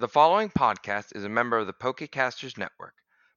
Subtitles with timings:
[0.00, 2.94] The following podcast is a member of the Pokecasters Network.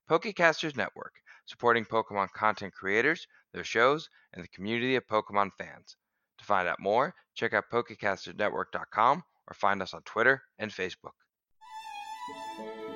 [0.10, 1.14] Pokecasters Network,
[1.46, 5.96] supporting Pokemon content creators, their shows, and the community of Pokemon fans.
[6.40, 11.14] To find out more, check out PokecastersNetwork.com or find us on Twitter and Facebook.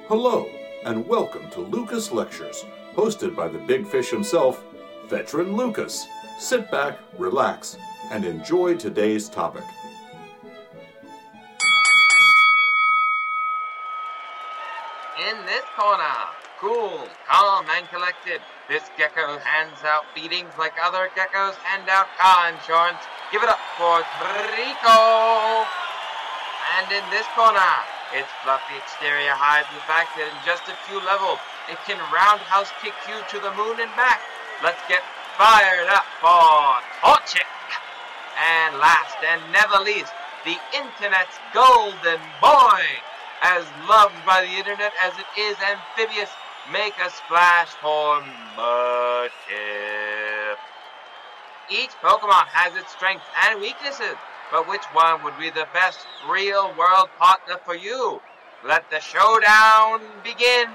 [0.08, 0.50] Hello,
[0.84, 2.66] and welcome to Lucas Lectures,
[2.96, 4.64] hosted by the big fish himself,
[5.08, 6.08] Veteran Lucas.
[6.40, 7.78] Sit back, relax,
[8.10, 9.64] and enjoy today's topic.
[15.78, 16.28] Corner,
[16.60, 22.52] cool, calm, and collected, this gecko hands out feedings like other geckos hand out car
[22.52, 23.00] insurance.
[23.32, 25.64] Give it up for Treecko!
[26.76, 27.72] And in this corner,
[28.12, 31.40] its fluffy exterior hides the fact that in just a few levels,
[31.72, 34.20] it can roundhouse kick you to the moon and back.
[34.60, 35.08] Let's get
[35.40, 37.48] fired up for Torchic!
[38.36, 40.12] And last and never least,
[40.44, 42.84] the internet's golden boy!
[43.44, 46.30] As loved by the internet as it is amphibious,
[46.72, 48.22] make a splash for
[48.56, 49.32] Mudkip.
[51.68, 54.16] Each Pokemon has its strengths and weaknesses,
[54.52, 58.22] but which one would be the best real world partner for you?
[58.64, 60.70] Let the showdown begin!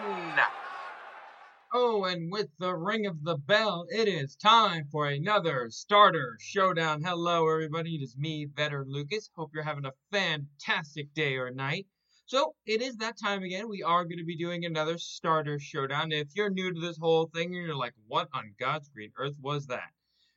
[1.73, 7.03] Oh, and with the ring of the bell, it is time for another starter showdown.
[7.05, 7.95] Hello, everybody.
[7.95, 9.31] It is me, Veteran Lucas.
[9.37, 11.87] Hope you're having a fantastic day or night.
[12.29, 13.69] So it is that time again.
[13.69, 16.11] We are going to be doing another starter showdown.
[16.11, 19.37] If you're new to this whole thing and you're like, what on God's green earth
[19.41, 19.93] was that?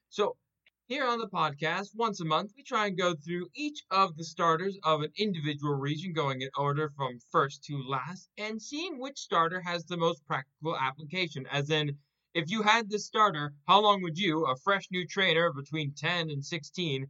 [0.10, 0.38] So
[0.86, 4.24] here on the podcast, once a month, we try and go through each of the
[4.24, 9.18] starters of an individual region, going in order from first to last, and seeing which
[9.18, 11.48] starter has the most practical application.
[11.52, 11.98] As in,
[12.36, 16.30] if you had this starter, how long would you, a fresh new trainer between 10
[16.30, 17.08] and 16,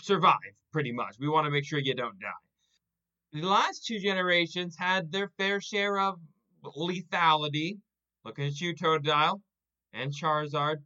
[0.00, 0.34] survive,
[0.72, 1.14] pretty much?
[1.20, 2.49] We want to make sure you don't die.
[3.32, 6.18] The last two generations had their fair share of
[6.64, 7.78] lethality.
[8.24, 9.40] Looking at you, Totodile,
[9.92, 10.78] and Charizard,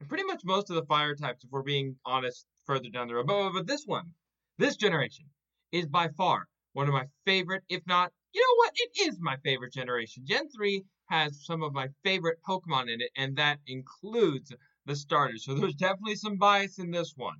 [0.00, 3.14] and pretty much most of the fire types, if we're being honest, further down the
[3.14, 3.26] road.
[3.26, 4.14] But, but this one,
[4.56, 5.26] this generation,
[5.72, 8.72] is by far one of my favorite, if not, you know what?
[8.74, 10.24] It is my favorite generation.
[10.26, 14.52] Gen 3 has some of my favorite Pokemon in it, and that includes
[14.86, 15.44] the starters.
[15.44, 17.36] So there's definitely some bias in this one.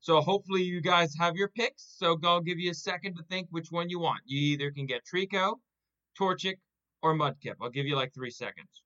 [0.00, 1.96] So hopefully you guys have your picks.
[1.98, 4.20] So I'll give you a second to think which one you want.
[4.26, 5.54] You either can get Treecko,
[6.18, 6.56] Torchic,
[7.02, 7.56] or Mudkip.
[7.60, 8.82] I'll give you like three seconds.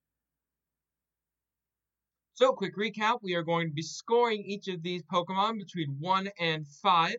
[2.34, 3.18] So, quick recap.
[3.22, 7.16] We are going to be scoring each of these Pokemon between 1 and 5,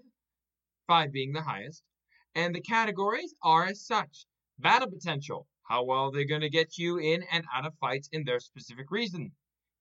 [0.88, 1.84] 5 being the highest.
[2.34, 4.26] And the categories are as such.
[4.58, 8.24] Battle potential, how well they're going to get you in and out of fights in
[8.24, 9.32] their specific reason.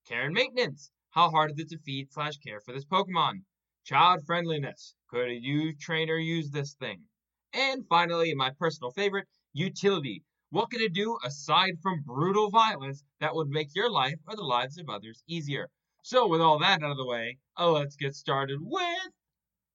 [0.06, 3.44] Care and maintenance, how hard is it to feed slash care for this Pokemon.
[3.84, 7.08] Child friendliness, could a you trainer use this thing?
[7.52, 13.34] And finally, my personal favorite, utility, what can it do aside from brutal violence that
[13.34, 15.70] would make your life or the lives of others easier?
[16.02, 19.12] So, with all that out of the way, oh, let's get started with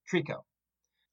[0.08, 0.46] Treecko.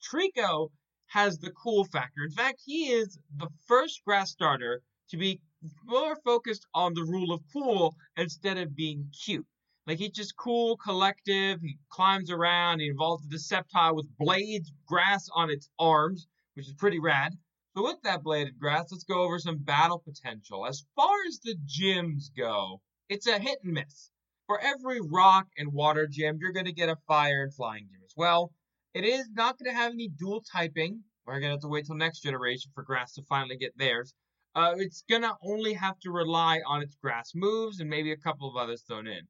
[0.02, 0.70] Treecko
[1.06, 2.24] has the cool factor.
[2.24, 5.40] In fact, he is the first grass starter to be
[5.84, 9.46] more focused on the rule of cool instead of being cute.
[9.86, 11.60] Like he's just cool, collective.
[11.60, 12.80] He climbs around.
[12.80, 17.36] He involves the Deceptile with blades, grass on its arms, which is pretty rad.
[17.74, 20.66] So with that bladed grass, let's go over some battle potential.
[20.66, 24.10] As far as the gyms go, it's a hit and miss.
[24.46, 28.02] For every rock and water gym, you're going to get a fire and flying gym
[28.04, 28.52] as well.
[28.94, 31.02] It is not going to have any dual typing.
[31.24, 34.14] We're going to have to wait till next generation for grass to finally get theirs.
[34.54, 38.16] Uh, it's going to only have to rely on its grass moves and maybe a
[38.16, 39.26] couple of others thrown in.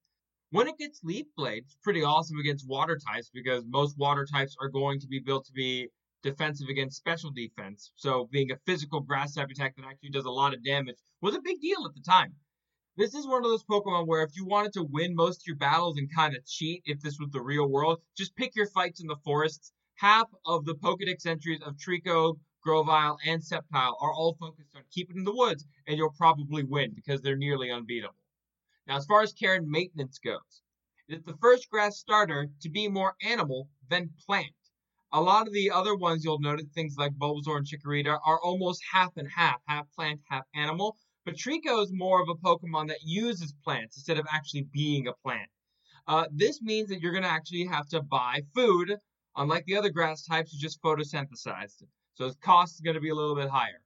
[0.53, 4.55] When it gets leaf blade, it's pretty awesome against water types because most water types
[4.61, 5.89] are going to be built to be
[6.23, 7.91] defensive against special defense.
[7.95, 11.35] So being a physical grass type attack that actually does a lot of damage was
[11.35, 12.35] a big deal at the time.
[12.99, 15.57] This is one of those Pokemon where if you wanted to win most of your
[15.57, 19.01] battles and kind of cheat, if this was the real world, just pick your fights
[19.01, 19.73] in the forests.
[19.95, 25.17] Half of the Pokedex entries of Treecko, Grovyle, and Sceptile are all focused on keeping
[25.17, 28.17] in the woods, and you'll probably win because they're nearly unbeatable.
[28.87, 30.63] Now, as far as care and maintenance goes,
[31.09, 34.55] it is the first grass starter to be more animal than plant.
[35.13, 38.83] A lot of the other ones you'll notice, things like Bulbasaur and Chikorita, are almost
[38.91, 40.97] half and half, half plant, half animal.
[41.25, 45.13] But Treecko is more of a Pokemon that uses plants instead of actually being a
[45.13, 45.51] plant.
[46.09, 48.97] Uh, this means that you're going to actually have to buy food,
[49.37, 51.85] unlike the other grass types who just photosynthesized.
[52.15, 53.83] So its cost is going to be a little bit higher.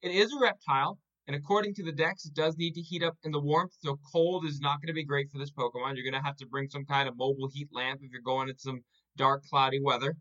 [0.00, 0.98] It is a reptile,
[1.28, 3.98] and according to the dex, it does need to heat up in the warmth, so
[4.10, 5.94] cold is not going to be great for this Pokemon.
[5.94, 8.48] You're going to have to bring some kind of mobile heat lamp if you're going
[8.48, 8.80] in some
[9.18, 10.16] dark, cloudy weather.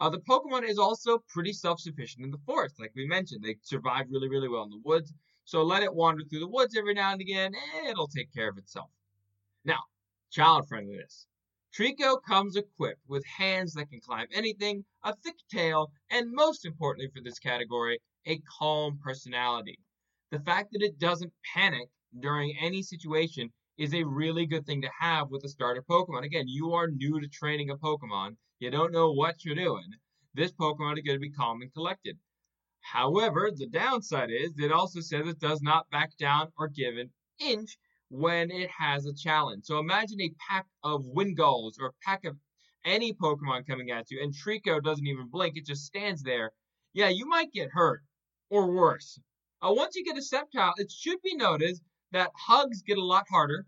[0.00, 3.44] Uh, the Pokemon is also pretty self-sufficient in the forest, like we mentioned.
[3.44, 5.14] They survive really, really well in the woods.
[5.44, 8.48] So let it wander through the woods every now and again, and it'll take care
[8.48, 8.90] of itself.
[9.64, 9.84] Now,
[10.32, 11.28] child friendliness.
[11.72, 17.10] Treecko comes equipped with hands that can climb anything, a thick tail, and most importantly
[17.14, 19.78] for this category, a calm personality.
[20.30, 21.88] The fact that it doesn't panic
[22.20, 26.24] during any situation is a really good thing to have with a starter Pokemon.
[26.24, 29.94] Again, you are new to training a Pokemon, you don't know what you're doing.
[30.34, 32.18] This Pokemon is going to be calm and collected.
[32.80, 37.10] However, the downside is it also says it does not back down or give an
[37.40, 37.78] inch
[38.10, 39.64] when it has a challenge.
[39.64, 42.36] So imagine a pack of Wingulls or a pack of
[42.84, 46.52] any Pokemon coming at you, and Treecko doesn't even blink, it just stands there.
[46.92, 48.02] Yeah, you might get hurt,
[48.50, 49.18] or worse.
[49.60, 51.80] Uh, once you get a Sceptile, it should be noted
[52.12, 53.66] that hugs get a lot harder.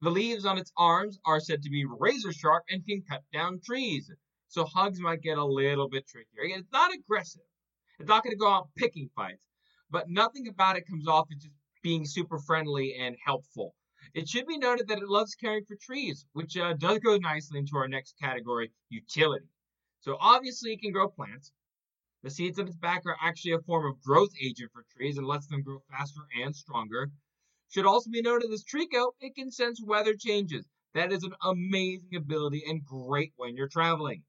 [0.00, 3.60] The leaves on its arms are said to be razor sharp and can cut down
[3.64, 4.10] trees.
[4.48, 6.42] So hugs might get a little bit trickier.
[6.44, 7.42] Again, it's not aggressive.
[7.98, 9.42] It's not going to go out picking fights,
[9.90, 13.74] but nothing about it comes off as just being super friendly and helpful.
[14.14, 17.58] It should be noted that it loves caring for trees, which uh, does go nicely
[17.58, 19.48] into our next category, utility.
[20.00, 21.52] So obviously it can grow plants.
[22.22, 25.26] The seeds on its back are actually a form of growth agent for trees and
[25.26, 27.12] lets them grow faster and stronger.
[27.68, 30.68] Should also be noted as Treecko, it can sense weather changes.
[30.94, 34.24] That is an amazing ability and great when you're traveling.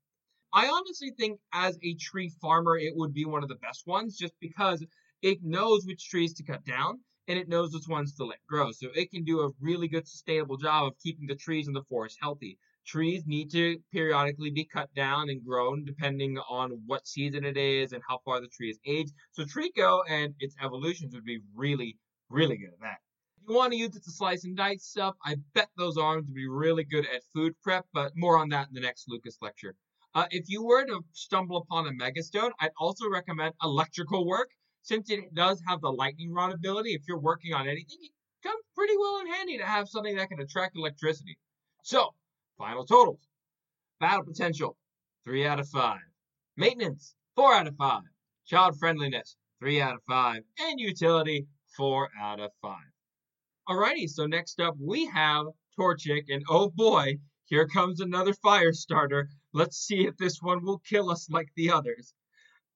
[0.54, 4.18] I honestly think as a tree farmer, it would be one of the best ones
[4.18, 4.86] just because
[5.22, 8.72] it knows which trees to cut down and it knows which ones to let grow.
[8.72, 11.84] So it can do a really good sustainable job of keeping the trees in the
[11.84, 12.58] forest healthy.
[12.88, 17.94] Trees need to periodically be cut down and grown depending on what season it is
[17.94, 19.14] and how far the tree is aged.
[19.32, 21.98] So Treecko and its evolutions would be really,
[22.32, 22.98] really good at that.
[23.38, 26.26] If you want to use it to slice and dice stuff, I bet those arms
[26.26, 29.38] would be really good at food prep, but more on that in the next Lucas
[29.40, 29.76] lecture.
[30.16, 34.50] Uh, if you were to stumble upon a Megastone, I'd also recommend electrical work.
[34.82, 38.12] Since it does have the lightning rod ability, if you're working on anything, it
[38.44, 41.38] comes pretty well in handy to have something that can attract electricity.
[41.84, 42.14] So,
[42.58, 43.28] final totals.
[44.00, 44.78] Battle potential,
[45.26, 46.00] 3 out of 5.
[46.58, 48.04] Maintenance, 4 out of 5.
[48.48, 50.44] Child friendliness, 3 out of 5.
[50.60, 51.48] And utility,
[51.78, 52.78] 4 out of 5.
[53.68, 55.46] Alrighty, so next up we have
[55.78, 59.30] Torchic, and oh boy, here comes another fire starter.
[59.54, 62.14] Let's see if this one will kill us like the others.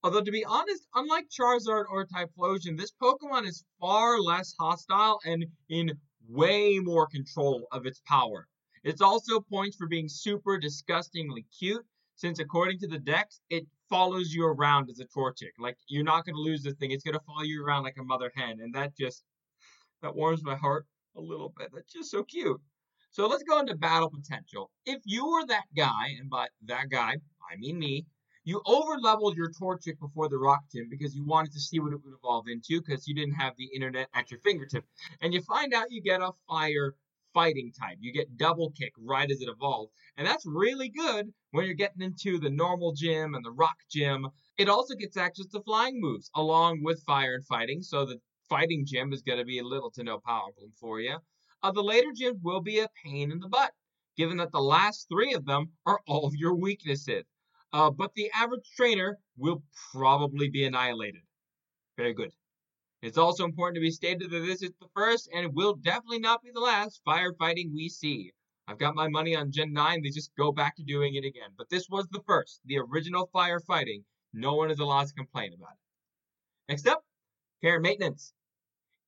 [0.04, 5.46] Although, to be honest, unlike Charizard or Typhlosion, this Pokemon is far less hostile and
[5.70, 5.94] in
[6.28, 8.48] way more control of its power.
[8.84, 11.86] It's also points for being super disgustingly cute,
[12.16, 15.52] since according to the dex, it follows you around as a Torchic.
[15.58, 16.92] Like, you're not going to lose this thing.
[16.92, 19.24] It's going to follow you around like a mother hen, and that just,
[20.02, 20.86] that warms my heart
[21.16, 21.70] a little bit.
[21.74, 22.60] That's just so cute.
[23.12, 24.70] So let's go into battle potential.
[24.86, 27.14] If you were that guy, and by that guy,
[27.52, 28.06] I mean me,
[28.44, 31.94] you over leveled your Torchic before the Rock Gym because you wanted to see what
[31.94, 34.86] it would evolve into because you didn't have the internet at your fingertip.
[35.22, 36.96] And you find out you get a fire
[37.34, 37.98] fighting type.
[38.00, 39.92] You get double kick right as it evolves.
[40.18, 44.28] And that's really good when you're getting into the normal gym and the rock gym.
[44.58, 47.82] It also gets access to flying moves along with fire and fighting.
[47.82, 48.20] So the
[48.50, 51.18] fighting gym is going to be a little to no powerful for you.
[51.64, 53.72] Uh, the later gyms will be a pain in the butt,
[54.18, 57.24] given that the last three of them are all of your weaknesses.
[57.74, 61.24] Uh, but the average trainer will probably be annihilated.
[61.98, 62.32] Very good.
[63.02, 66.44] It's also important to be stated that this is the first and will definitely not
[66.44, 68.32] be the last firefighting we see.
[68.68, 71.50] I've got my money on Gen 9, they just go back to doing it again.
[71.58, 74.04] But this was the first, the original firefighting.
[74.34, 76.72] No one is allowed to complain about it.
[76.72, 77.04] Next up,
[77.62, 78.34] care and maintenance.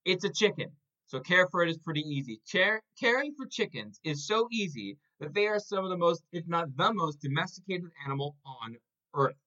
[0.04, 0.72] It's a chicken.
[1.08, 2.42] So care for it is pretty easy.
[2.52, 6.48] Care, caring for chickens is so easy that they are some of the most, if
[6.48, 8.76] not the most, domesticated animal on
[9.14, 9.38] Earth.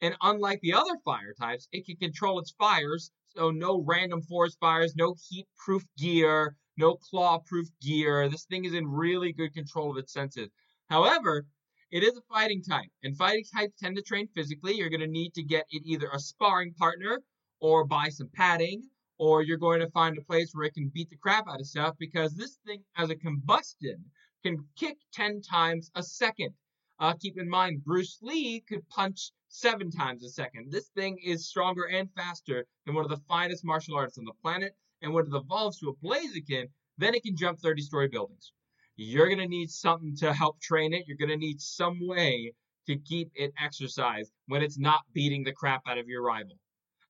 [0.00, 4.58] And unlike the other fire types, it can control its fires, so no random forest
[4.58, 8.28] fires, no heat-proof gear, no claw-proof gear.
[8.28, 10.48] This thing is in really good control of its senses.
[10.88, 11.46] However,
[11.90, 14.74] it is a fighting type, and fighting types tend to train physically.
[14.74, 17.20] You're going to need to get it either a sparring partner
[17.60, 18.82] or buy some padding
[19.18, 21.66] or you're going to find a place where it can beat the crap out of
[21.66, 24.02] stuff because this thing, has a Combusken,
[24.42, 26.54] can kick 10 times a second.
[26.98, 30.70] Uh, keep in mind, Bruce Lee could punch seven times a second.
[30.70, 34.32] This thing is stronger and faster than one of the finest martial arts on the
[34.42, 34.76] planet.
[35.02, 36.66] And when it evolves to a Blaziken,
[36.98, 38.52] then it can jump 30 story buildings.
[38.96, 41.06] You're going to need something to help train it.
[41.06, 42.52] You're going to need some way
[42.86, 46.58] to keep it exercised when it's not beating the crap out of your rival.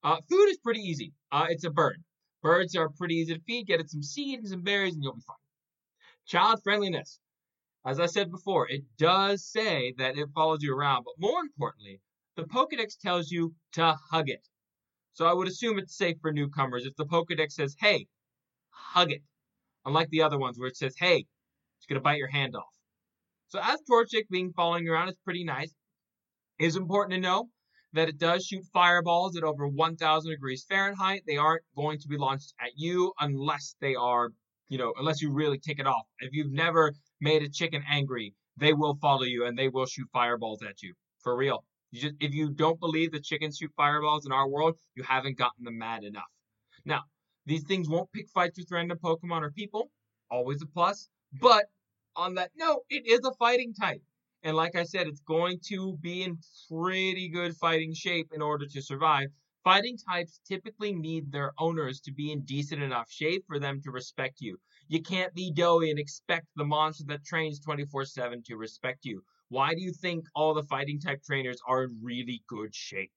[0.03, 1.13] Uh, food is pretty easy.
[1.31, 2.03] Uh, it's a bird.
[2.43, 3.67] Birds are pretty easy to feed.
[3.67, 5.37] Get it some seeds and some berries, and you'll be fine.
[6.27, 7.19] Child friendliness.
[7.85, 12.01] As I said before, it does say that it follows you around, but more importantly,
[12.37, 14.47] the Pokedex tells you to hug it.
[15.15, 18.07] So I would assume it's safe for newcomers if the Pokedex says, hey,
[18.71, 19.23] hug it.
[19.85, 21.27] Unlike the other ones where it says, hey,
[21.79, 22.73] it's going to bite your hand off.
[23.49, 25.75] So as Torchic being following around is pretty nice.
[26.59, 27.49] It is important to know
[27.93, 31.25] that it does shoot fireballs at over 1000 degrees Fahrenheit.
[31.27, 34.31] They aren't going to be launched at you unless they are,
[34.73, 36.07] you know, unless you really take it off.
[36.21, 40.09] If you've never made a chicken angry, they will follow you and they will shoot
[40.15, 40.95] fireballs at you.
[41.23, 41.63] For real.
[41.91, 45.37] You just, if you don't believe that chickens shoot fireballs in our world, you haven't
[45.37, 46.31] gotten them mad enough.
[46.87, 47.03] Now,
[47.45, 49.91] these things won't pick fights with random Pokemon or people.
[50.31, 51.11] Always a plus.
[51.39, 51.67] But
[52.17, 54.01] on that note, it is a fighting type.
[54.43, 56.39] And like I said, it's going to be in
[56.71, 59.29] pretty good fighting shape in order to survive.
[59.65, 63.91] Fighting types typically need their owners to be in decent enough shape for them to
[63.91, 64.61] respect you.
[64.89, 69.25] You can't be doughy and expect the monster that trains 24 7 to respect you.
[69.49, 73.13] Why do you think all the fighting type trainers are in really good shape?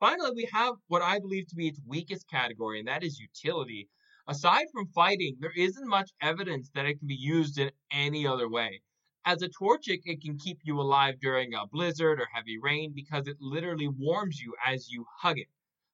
[0.00, 3.88] Finally, we have what I believe to be its weakest category, and that is utility.
[4.26, 8.48] Aside from fighting, there isn't much evidence that it can be used in any other
[8.48, 8.82] way.
[9.26, 13.26] As a Torchic, it can keep you alive during a blizzard or heavy rain because
[13.26, 15.48] it literally warms you as you hug it.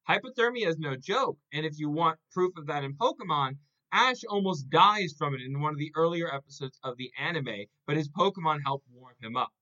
[0.09, 3.59] Hypothermia is no joke, and if you want proof of that in Pokemon,
[3.93, 7.97] Ash almost dies from it in one of the earlier episodes of the anime, but
[7.97, 9.53] his Pokemon help warm him up.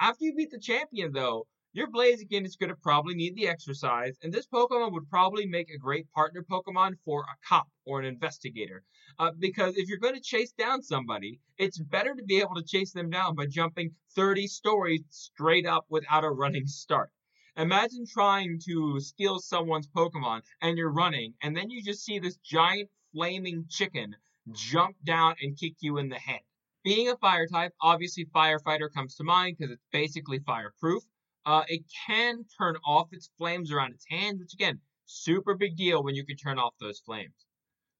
[0.00, 4.16] After you beat the champion, though, your Blaziken is going to probably need the exercise,
[4.22, 8.06] and this Pokemon would probably make a great partner Pokemon for a cop or an
[8.06, 8.82] investigator.
[9.18, 12.64] Uh, because if you're going to chase down somebody, it's better to be able to
[12.64, 17.10] chase them down by jumping 30 stories straight up without a running start.
[17.58, 22.38] Imagine trying to steal someone's Pokemon and you're running, and then you just see this
[22.38, 24.16] giant flaming chicken
[24.50, 26.40] jump down and kick you in the head.
[26.84, 31.02] Being a fire type, obviously firefighter comes to mind because it's basically fireproof.
[31.46, 36.02] Uh, it can turn off its flames around its hands, which again, super big deal
[36.02, 37.46] when you can turn off those flames.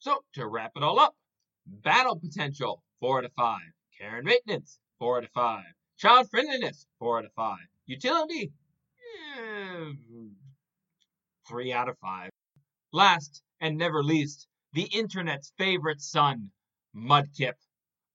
[0.01, 1.15] So to wrap it all up,
[1.65, 3.61] battle potential, 4 out of 5.
[3.99, 5.65] Care and maintenance, 4 out of 5.
[5.97, 7.59] Child friendliness, 4 out of 5.
[7.87, 8.53] Utility,
[9.39, 9.93] eh,
[11.49, 12.31] 3 out of 5.
[12.93, 16.51] Last and never least, the internet's favorite son,
[16.95, 17.55] Mudkip.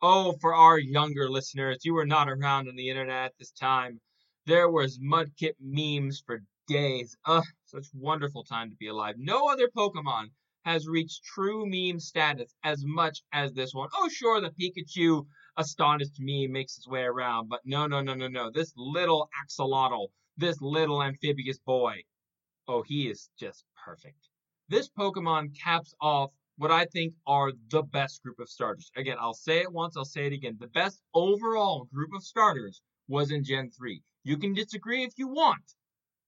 [0.02, 4.02] Oh, for our younger listeners, you were not around on the internet at this time.
[4.48, 7.16] There was Mudkip memes for days.
[7.26, 9.16] Ugh, such a wonderful time to be alive.
[9.20, 10.32] No other Pokemon
[10.66, 13.90] has reached true meme status as much as this one.
[13.94, 18.28] Oh, sure, the Pikachu astonished meme makes its way around, but no, no, no, no,
[18.28, 18.50] no.
[18.50, 20.08] This little axolotl,
[20.38, 22.02] this little amphibious boy,
[22.68, 24.28] oh, he is just perfect.
[24.70, 28.90] This Pokemon caps off what I think are the best group of starters.
[28.96, 30.58] Again, I'll say it once, I'll say it again.
[30.60, 34.02] The best overall group of starters was in Gen 3.
[34.24, 35.63] You can disagree if you want,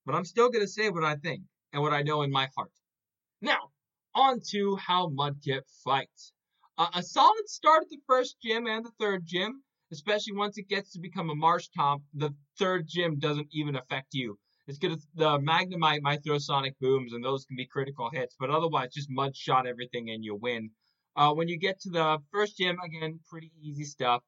[0.05, 2.49] but I'm still going to say what I think and what I know in my
[2.55, 2.71] heart.
[3.41, 3.71] Now,
[4.15, 6.33] on to how Mudkip fights.
[6.77, 10.67] Uh, a solid start at the first gym and the third gym, especially once it
[10.67, 12.01] gets to become a marsh Marshtomp.
[12.15, 14.39] The third gym doesn't even affect you.
[14.65, 18.49] It's gonna the Magnemite might throw Sonic Booms, and those can be critical hits, but
[18.49, 20.71] otherwise just mud shot everything and you win.
[21.15, 24.23] Uh, when you get to the first gym, again, pretty easy stuff.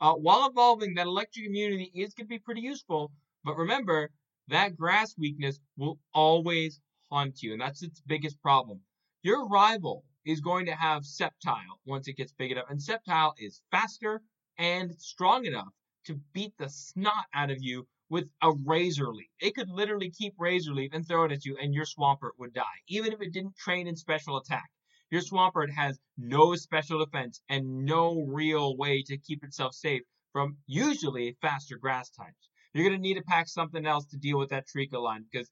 [0.00, 3.10] Uh, while evolving, that electric immunity is gonna be pretty useful,
[3.44, 4.10] but remember
[4.48, 8.80] that grass weakness will always haunt you, and that's its biggest problem.
[9.22, 13.62] Your rival is going to have Sceptile once it gets big enough, and Sceptile is
[13.70, 14.22] faster
[14.58, 15.72] and strong enough
[16.04, 19.30] to beat the snot out of you with a razor leaf.
[19.40, 22.52] It could literally keep razor leaf and throw it at you, and your Swampert would
[22.52, 24.70] die, even if it didn't train in special attack.
[25.08, 30.56] Your Swampert has no special defense and no real way to keep itself safe from
[30.66, 32.48] usually faster grass types.
[32.74, 35.48] You're going to need to pack something else to deal with that Treecko line because,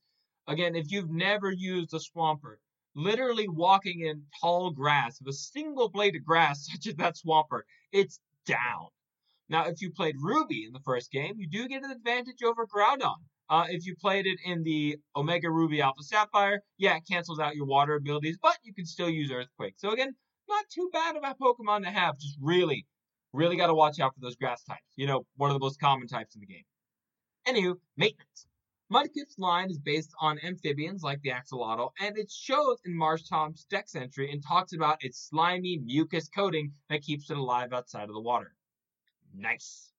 [0.49, 2.56] again, if you've never used a Swampert,
[2.96, 7.62] literally walking in tall grass, with a single blade of grass such as that Swampert,
[7.92, 8.88] it's down.
[9.49, 12.66] Now, if you played Ruby in the first game, you do get an advantage over
[12.66, 13.16] Groudon.
[13.50, 17.56] Uh, if you played it in the Omega Ruby Alpha Sapphire, yeah, it cancels out
[17.56, 19.74] your water abilities, but you can still use Earthquake.
[19.76, 20.14] So again,
[20.48, 22.18] not too bad of a Pokemon to have.
[22.18, 22.86] Just really,
[23.32, 24.92] really got to watch out for those grass types.
[24.96, 26.64] You know, one of the most common types in the game.
[27.46, 28.46] Anywho, maintenance.
[28.92, 33.94] Mudkip's line is based on amphibians like the axolotl, and it shows in Marshtomp's dex
[33.94, 38.20] entry and talks about its slimy mucus coating that keeps it alive outside of the
[38.20, 38.54] water.
[39.34, 39.93] Nice.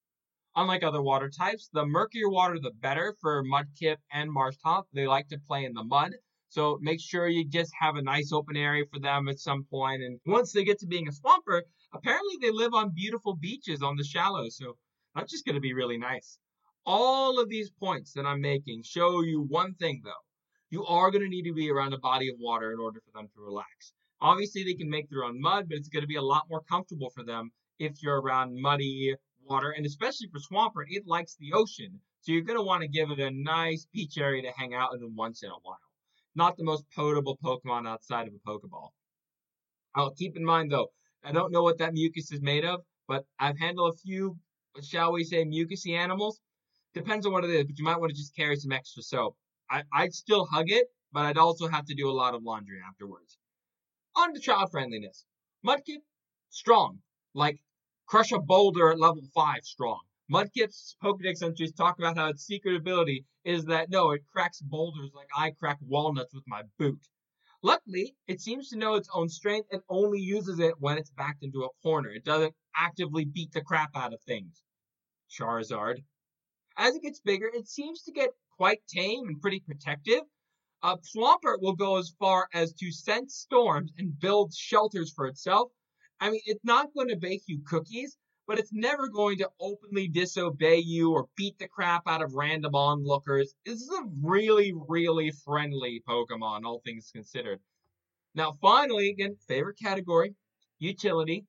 [0.57, 4.83] Unlike other water types, the murkier water the better for Mudkip and Marshtomp.
[4.93, 6.13] They like to play in the mud,
[6.47, 10.01] so make sure you just have a nice open area for them at some point.
[10.01, 13.97] And once they get to being a Swampert, apparently they live on beautiful beaches on
[13.97, 14.77] the shallows, so
[15.13, 16.39] that's just going to be really nice.
[16.85, 20.11] All of these points that I'm making show you one thing though.
[20.69, 23.11] You are going to need to be around a body of water in order for
[23.11, 23.91] them to relax.
[24.21, 26.61] Obviously, they can make their own mud, but it's going to be a lot more
[26.61, 29.13] comfortable for them if you're around muddy
[29.45, 32.01] water, and especially for Swampert, it likes the ocean.
[32.21, 34.93] So you're going to want to give it a nice beach area to hang out
[34.93, 35.77] in once in a while.
[36.35, 38.89] Not the most potable Pokemon outside of a Pokeball.
[39.95, 40.87] I'll keep in mind though,
[41.23, 44.37] I don't know what that mucus is made of, but I've handled a few,
[44.83, 46.41] shall we say, mucusy animals.
[46.93, 49.35] Depends on what it is, but you might want to just carry some extra soap.
[49.69, 52.79] I, I'd still hug it, but I'd also have to do a lot of laundry
[52.87, 53.37] afterwards.
[54.15, 55.25] On to child friendliness.
[55.65, 56.01] Mudkip,
[56.49, 56.99] strong.
[57.33, 57.59] Like
[58.05, 60.01] crush a boulder at level 5 strong.
[60.31, 65.11] Mudkip's Pokedex entries talk about how its secret ability is that no, it cracks boulders
[65.13, 67.07] like I crack walnuts with my boot.
[67.61, 71.43] Luckily, it seems to know its own strength and only uses it when it's backed
[71.43, 72.09] into a corner.
[72.09, 74.63] It doesn't actively beat the crap out of things.
[75.29, 76.03] Charizard.
[76.77, 80.21] As it gets bigger, it seems to get quite tame and pretty protective.
[80.83, 85.71] Uh, Swampert will go as far as to sense storms and build shelters for itself.
[86.19, 88.17] I mean, it's not going to bake you cookies,
[88.47, 92.75] but it's never going to openly disobey you or beat the crap out of random
[92.75, 93.53] onlookers.
[93.65, 97.59] This is a really, really friendly Pokemon, all things considered.
[98.33, 100.35] Now, finally, again, favorite category,
[100.79, 101.45] utility.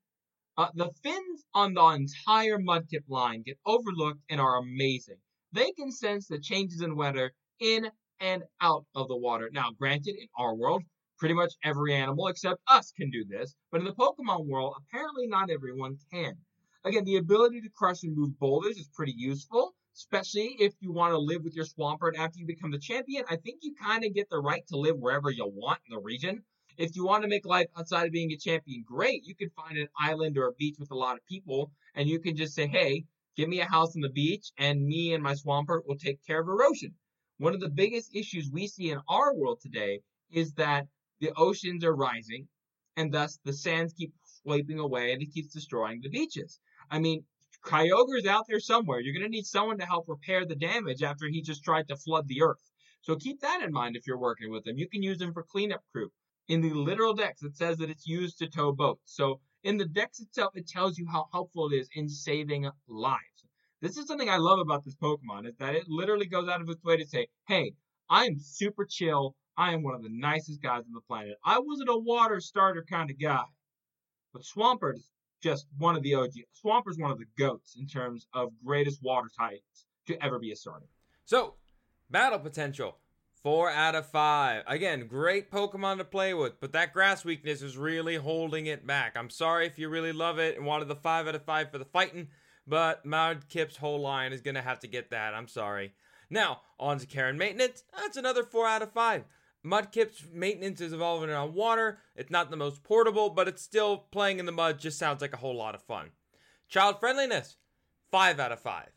[0.56, 5.18] Uh, the fins on the entire Mudkip line get overlooked and are amazing.
[5.52, 9.50] They can sense the changes in weather in and out of the water.
[9.52, 10.82] Now, granted, in our world,
[11.18, 15.26] pretty much every animal except us can do this, but in the Pokemon world, apparently
[15.26, 16.34] not everyone can.
[16.84, 21.12] Again, the ability to crush and move boulders is pretty useful, especially if you want
[21.12, 23.24] to live with your Swampert after you become the champion.
[23.28, 26.00] I think you kind of get the right to live wherever you want in the
[26.00, 26.42] region.
[26.76, 29.78] If you want to make life outside of being a champion great, you can find
[29.78, 32.66] an island or a beach with a lot of people, and you can just say,
[32.66, 33.04] hey,
[33.36, 36.40] give me a house on the beach, and me and my Swampert will take care
[36.40, 36.94] of erosion.
[37.38, 40.86] One of the biggest issues we see in our world today is that
[41.20, 42.48] the oceans are rising,
[42.96, 46.60] and thus the sands keep swiping away and it keeps destroying the beaches.
[46.90, 47.24] I mean,
[47.64, 49.00] Kyogre's out there somewhere.
[49.00, 51.96] You're going to need someone to help repair the damage after he just tried to
[51.96, 52.70] flood the earth.
[53.02, 54.78] So keep that in mind if you're working with him.
[54.78, 56.10] You can use him for cleanup crew.
[56.48, 59.14] In the literal dex, it says that it's used to tow boats.
[59.14, 63.44] So in the dex itself, it tells you how helpful it is in saving lives.
[63.82, 66.68] This is something I love about this Pokemon, is that it literally goes out of
[66.68, 67.72] its way to say, hey,
[68.08, 69.34] I'm super chill.
[69.56, 71.36] I am one of the nicest guys on the planet.
[71.44, 73.44] I wasn't a water starter kind of guy.
[74.32, 75.08] But Swampert is
[75.42, 76.32] just one of the OG.
[76.62, 80.56] Swampert's one of the goats in terms of greatest water types to ever be a
[80.56, 80.86] starter.
[81.24, 81.54] So,
[82.10, 82.98] battle potential.
[83.42, 84.64] Four out of five.
[84.66, 89.16] Again, great Pokemon to play with, but that grass weakness is really holding it back.
[89.16, 91.78] I'm sorry if you really love it and wanted the five out of five for
[91.78, 92.28] the fighting,
[92.66, 95.32] but Mudkip's whole line is gonna have to get that.
[95.32, 95.92] I'm sorry.
[96.28, 97.84] Now, on to care and maintenance.
[97.96, 99.24] That's another four out of five.
[99.66, 101.98] Mudkip's maintenance is evolving around water.
[102.14, 105.32] It's not the most portable, but it's still playing in the mud just sounds like
[105.32, 106.10] a whole lot of fun.
[106.68, 107.56] Child friendliness,
[108.12, 108.90] 5 out of 5.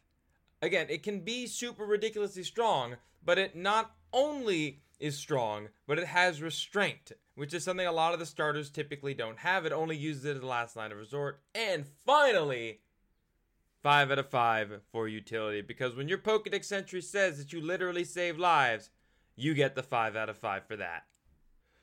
[0.61, 6.05] Again, it can be super ridiculously strong, but it not only is strong, but it
[6.05, 9.65] has restraint, which is something a lot of the starters typically don't have.
[9.65, 11.41] It only uses it as the last line of resort.
[11.55, 12.81] And finally,
[13.81, 18.03] 5 out of 5 for utility, because when your Pokedex entry says that you literally
[18.03, 18.91] save lives,
[19.39, 21.03] you get the 5 out of 5 for that.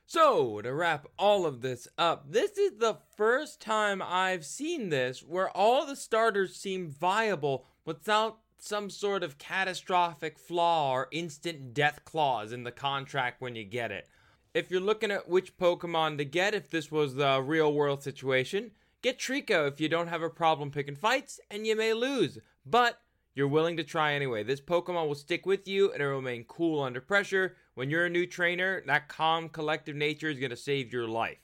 [0.08, 5.20] So, to wrap all of this up, this is the first time I've seen this
[5.20, 12.04] where all the starters seem viable without some sort of catastrophic flaw or instant death
[12.04, 14.08] clause in the contract when you get it.
[14.54, 18.70] If you're looking at which Pokemon to get if this was the real world situation,
[19.02, 22.38] get Treecko if you don't have a problem picking fights and you may lose.
[22.64, 23.00] But
[23.36, 24.42] you're willing to try anyway.
[24.42, 27.54] This Pokemon will stick with you and it will remain cool under pressure.
[27.74, 31.36] When you're a new trainer, that calm, collective nature is going to save your life.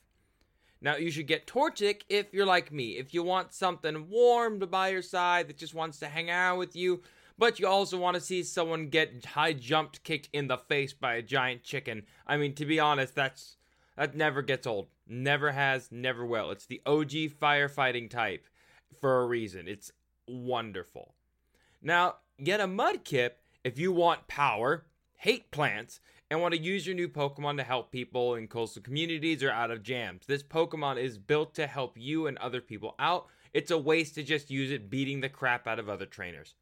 [0.81, 2.97] Now, you should get Torchic if you're like me.
[2.97, 6.57] If you want something warm to by your side that just wants to hang out
[6.57, 7.03] with you,
[7.37, 11.15] but you also want to see someone get high jumped, kicked in the face by
[11.17, 12.05] a giant chicken.
[12.27, 13.59] I mean, to be honest, that's
[13.97, 14.89] that never gets old.
[15.07, 16.51] Never has, never will.
[16.51, 18.47] It's the OG firefighting type
[18.99, 19.69] for a reason.
[19.69, 19.93] It's
[20.27, 21.15] wonderful.
[21.83, 23.33] Now, get a Mudkip
[23.65, 27.91] if you want power, hate plants, and want to use your new Pokemon to help
[27.91, 30.25] people in coastal communities or out of jams.
[30.27, 33.27] This Pokemon is built to help you and other people out.
[33.53, 36.55] It's a waste to just use it beating the crap out of other trainers.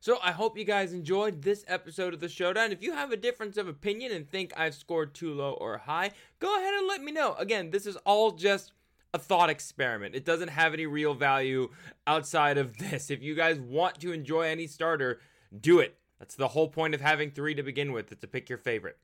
[0.00, 2.72] So I hope you guys enjoyed this episode of the Showdown.
[2.72, 6.12] If you have a difference of opinion and think I've scored too low or high,
[6.38, 7.34] go ahead and let me know.
[7.34, 8.72] Again, this is all just
[9.16, 10.14] a thought experiment.
[10.14, 11.70] It doesn't have any real value
[12.06, 13.10] outside of this.
[13.10, 15.20] If you guys want to enjoy any starter,
[15.58, 15.98] do it.
[16.18, 18.98] That's the whole point of having three to begin with, is to pick your favorite.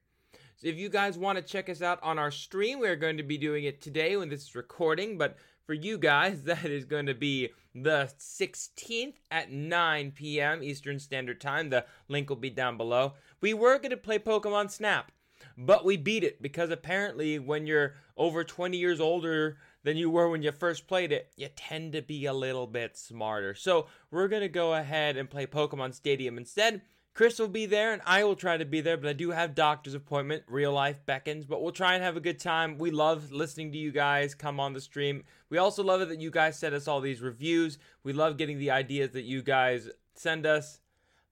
[0.57, 3.23] So if you guys want to check us out on our stream, we're going to
[3.23, 7.07] be doing it today when this is recording, but for you guys, that is going
[7.07, 10.63] to be the 16th at 9 p.m.
[10.63, 11.71] Eastern Standard Time.
[11.71, 13.15] The link will be down below.
[13.41, 15.11] We were going to play Pokemon Snap,
[15.57, 20.29] but we beat it because apparently when you're over 20 years older than you were
[20.29, 23.55] when you first played it, you tend to be a little bit smarter.
[23.55, 26.83] So we're going to go ahead and play Pokemon Stadium instead.
[27.15, 29.55] Chris will be there and I will try to be there, but I do have
[29.55, 30.45] doctor's appointment.
[30.49, 32.79] Real life beckons, but we'll try and have a good time.
[32.79, 35.25] We love listening to you guys come on the stream.
[35.51, 37.77] We also love it that you guys send us all these reviews.
[38.03, 40.81] We love getting the ideas that you guys send us.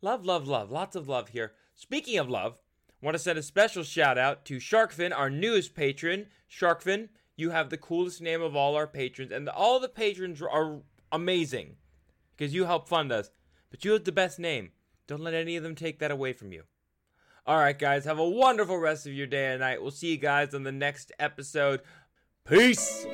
[0.03, 0.71] Love, love, love.
[0.71, 1.53] Lots of love here.
[1.75, 2.59] Speaking of love,
[3.01, 6.27] want to send a special shout out to Sharkfin, our newest patron.
[6.51, 7.09] Sharkfin,
[7.41, 11.77] you have the coolest name of all our patrons, and all the patrons are amazing
[12.37, 13.31] because you help fund us.
[13.71, 14.71] But you have the best name.
[15.07, 16.65] Don't let any of them take that away from you.
[17.47, 19.83] All right, guys, have a wonderful rest of your day and night.
[19.83, 21.81] We'll see you guys on the next episode.
[22.47, 23.07] Peace.